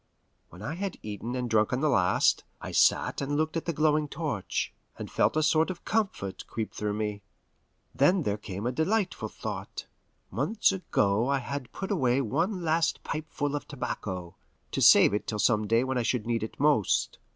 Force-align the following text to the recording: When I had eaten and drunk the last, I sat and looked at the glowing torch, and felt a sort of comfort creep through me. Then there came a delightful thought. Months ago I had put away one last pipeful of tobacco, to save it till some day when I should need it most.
When 0.49 0.63
I 0.63 0.73
had 0.73 0.97
eaten 1.03 1.35
and 1.35 1.47
drunk 1.47 1.69
the 1.69 1.77
last, 1.87 2.43
I 2.59 2.71
sat 2.71 3.21
and 3.21 3.37
looked 3.37 3.55
at 3.55 3.65
the 3.65 3.71
glowing 3.71 4.07
torch, 4.07 4.73
and 4.97 5.11
felt 5.11 5.37
a 5.37 5.43
sort 5.43 5.69
of 5.69 5.85
comfort 5.85 6.47
creep 6.47 6.73
through 6.73 6.95
me. 6.95 7.21
Then 7.93 8.23
there 8.23 8.39
came 8.39 8.65
a 8.65 8.71
delightful 8.71 9.29
thought. 9.29 9.85
Months 10.31 10.71
ago 10.71 11.27
I 11.29 11.37
had 11.37 11.71
put 11.71 11.91
away 11.91 12.19
one 12.19 12.63
last 12.63 13.03
pipeful 13.03 13.55
of 13.55 13.67
tobacco, 13.67 14.35
to 14.71 14.81
save 14.81 15.13
it 15.13 15.27
till 15.27 15.37
some 15.37 15.67
day 15.67 15.83
when 15.83 15.99
I 15.99 16.03
should 16.03 16.25
need 16.25 16.41
it 16.41 16.59
most. 16.59 17.19